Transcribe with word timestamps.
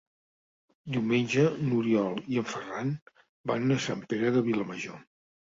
Diumenge 0.95 1.43
n'Oriol 1.67 2.17
i 2.37 2.41
en 2.43 2.49
Ferran 2.55 2.97
van 3.53 3.77
a 3.77 3.79
Sant 3.87 4.03
Pere 4.15 4.33
de 4.39 4.45
Vilamajor. 4.49 4.99